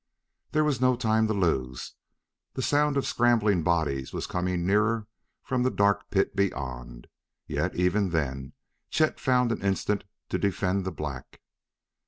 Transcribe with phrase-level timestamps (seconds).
[0.51, 1.93] There was no time to lose:
[2.55, 5.05] the sound of scrambling bodies was coming nearer
[5.43, 7.05] from the dark pit beyond.
[7.45, 8.53] Yet, even then,
[8.89, 11.39] Chet found an instant to defend the black.